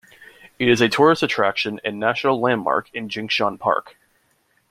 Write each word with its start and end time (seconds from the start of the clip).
It 0.57 0.67
is 0.67 0.81
a 0.81 0.89
tourist 0.89 1.21
attraction 1.21 1.79
and 1.85 1.99
national 1.99 2.39
landmark 2.39 2.89
in 2.91 3.07
Jingshan 3.07 3.59
Park. 3.59 3.97